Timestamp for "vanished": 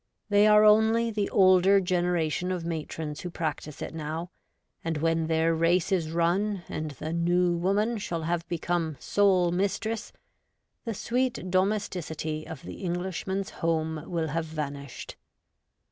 14.45-15.17